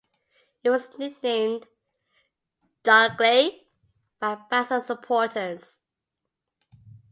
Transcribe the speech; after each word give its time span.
It 0.63 0.71
was 0.71 0.97
nicknamed 0.97 1.67
"Joggeli" 2.83 3.59
by 4.19 4.33
Basel 4.49 4.81
supporters. 4.81 5.77